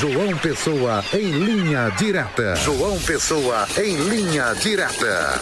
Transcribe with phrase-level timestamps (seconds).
[0.00, 2.56] João Pessoa em linha direta.
[2.56, 5.38] João Pessoa em linha direta.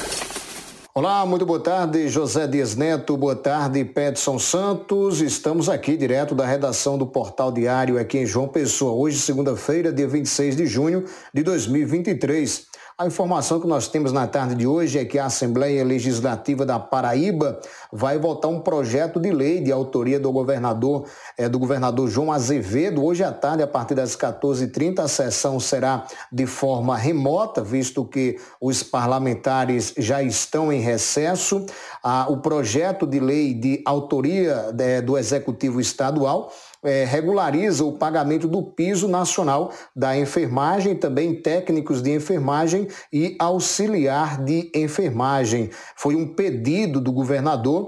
[0.92, 5.20] Olá, muito boa tarde, José Dias Neto, boa tarde, Petson Santos.
[5.20, 8.94] Estamos aqui direto da redação do Portal Diário aqui em João Pessoa.
[8.94, 12.66] Hoje, segunda-feira, dia 26 de junho de 2023.
[13.00, 16.80] A informação que nós temos na tarde de hoje é que a Assembleia Legislativa da
[16.80, 17.60] Paraíba
[17.92, 23.04] vai votar um projeto de lei de autoria do governador, é, do governador João Azevedo.
[23.04, 28.38] Hoje à tarde, a partir das 14h30, a sessão será de forma remota, visto que
[28.60, 31.64] os parlamentares já estão em recesso.
[32.02, 38.46] Ah, o projeto de lei de autoria é, do Executivo Estadual é, regulariza o pagamento
[38.46, 45.70] do piso nacional da enfermagem, também técnicos de enfermagem e auxiliar de enfermagem.
[45.96, 47.87] Foi um pedido do governador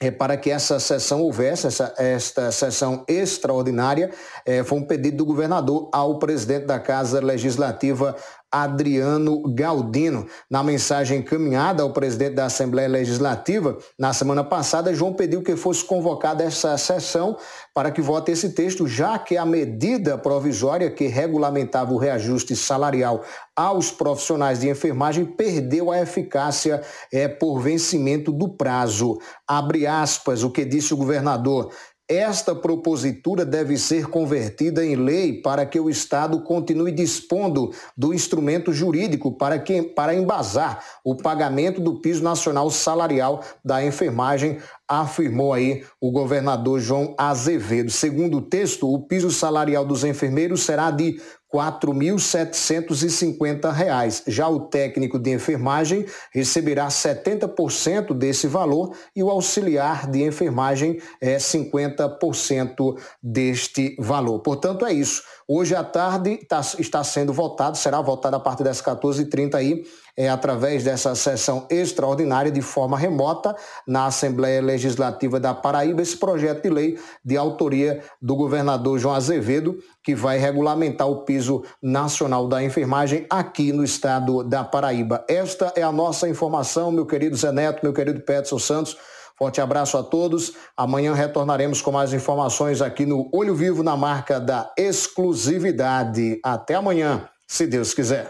[0.00, 4.10] é, para que essa sessão houvesse, essa, esta sessão extraordinária,
[4.44, 8.16] é, foi um pedido do governador ao presidente da Casa Legislativa,
[8.62, 10.26] Adriano Galdino.
[10.48, 15.84] Na mensagem encaminhada ao presidente da Assembleia Legislativa, na semana passada, João pediu que fosse
[15.84, 17.36] convocada essa sessão
[17.74, 23.22] para que vote esse texto, já que a medida provisória que regulamentava o reajuste salarial
[23.56, 26.80] aos profissionais de enfermagem perdeu a eficácia
[27.12, 29.18] é, por vencimento do prazo.
[29.46, 31.72] Abre aspas, o que disse o governador.
[32.06, 38.74] Esta propositura deve ser convertida em lei para que o Estado continue dispondo do instrumento
[38.74, 45.84] jurídico para, que, para embasar o pagamento do piso nacional salarial da enfermagem, afirmou aí
[46.00, 47.90] o governador João Azevedo.
[47.90, 51.20] Segundo o texto, o piso salarial dos enfermeiros será de R$
[51.54, 54.24] 4.750.
[54.26, 61.36] Já o técnico de enfermagem receberá 70% desse valor e o auxiliar de enfermagem é
[61.36, 64.40] 50% deste valor.
[64.40, 65.22] Portanto, é isso.
[65.46, 69.84] Hoje à tarde tá, está sendo votado, será votado a partir das 14h30 aí,
[70.16, 73.54] é, através dessa sessão extraordinária de forma remota
[73.86, 79.78] na Assembleia Legislativa da Paraíba, esse projeto de lei de autoria do governador João Azevedo,
[80.02, 85.24] que vai regulamentar o piso nacional da enfermagem aqui no estado da Paraíba.
[85.28, 88.96] Esta é a nossa informação, meu querido Zé Neto, meu querido Petson Santos.
[89.36, 90.52] Forte abraço a todos.
[90.76, 96.38] Amanhã retornaremos com mais informações aqui no Olho Vivo na marca da exclusividade.
[96.44, 98.22] Até amanhã, se Deus quiser.